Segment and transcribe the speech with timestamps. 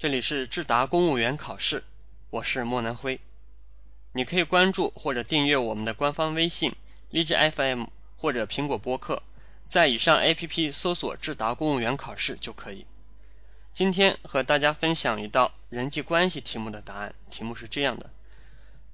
[0.00, 1.82] 这里是智达公务员考试，
[2.30, 3.18] 我是莫南辉。
[4.12, 6.76] 你可以关注或者订阅我们的官方微信
[7.10, 7.86] 荔枝 FM
[8.16, 9.24] 或者苹果播客，
[9.66, 12.86] 在以上 APP 搜索“智达公务员考试”就可以。
[13.74, 18.08] 今天和大家分享一道人际关系题目的答案，题目是这样的：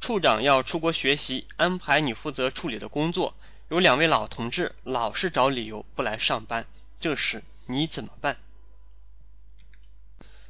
[0.01, 3.35] 处长要出国学习，安排你负责处理的工作，
[3.69, 6.65] 有两位老同志老是找理由不来上班，
[6.99, 8.39] 这时你怎么办？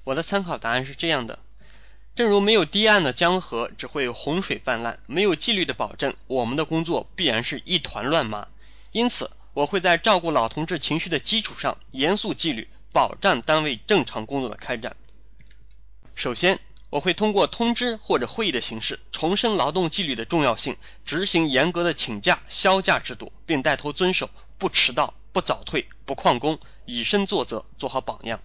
[0.05, 1.39] 我的参考答案是这样的：
[2.15, 8.47] 正如没有堤岸的江河只会洪水泛滥，没有纪律的保证，我们的工作必然是一团乱麻。
[8.93, 14.95] 因此，我会在照顾老同志情绪的基础上，严肃纪律，保障单位正常工作的开展。
[16.15, 28.41] 首先，我会通过通知或者会议的形式，重申劳动纪律的重要性，执行严格的请假、销假制度，并带头遵守，不迟到、不早退、不旷工，以身作则，做好榜样。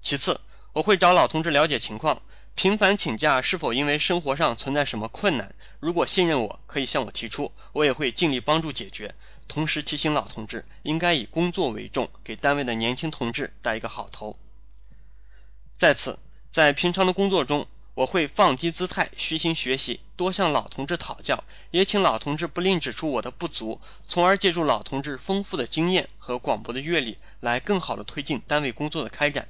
[0.00, 0.40] 其次，
[0.78, 2.22] 我会找老同志了解情况，
[2.54, 5.52] 频繁请假是否因为生活上存在什么困难？
[5.80, 9.16] 如果信任我，可以向我提出，我也会尽力帮助解决。
[9.48, 14.38] 同时提醒老同志，应该以工作为重，给单位的年轻同志带一个好头。
[15.76, 16.20] 再次，
[16.52, 21.42] 在平常的工作中，我会放低姿态，虚心学习，多向老同志讨教，
[21.72, 29.48] 也请老同志不吝指出我的不足，从而借助老同志丰富的经验和广博的阅历，来更好的推进单位工作的开展。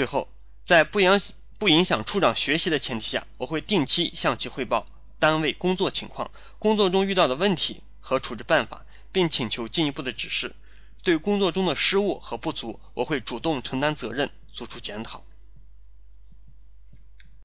[0.00, 0.32] 最后，
[0.64, 1.20] 在不影
[1.58, 4.86] 不影响处长学习的前提下，我会定期向其汇报
[5.18, 10.56] 单位工作情况、工作中遇到的问题和处置办法，并请求进一步的指示。
[11.02, 15.22] 对工作中的失误和不足，我会主动承担责任，做出检讨。